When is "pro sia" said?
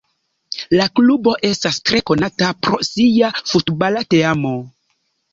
2.67-3.29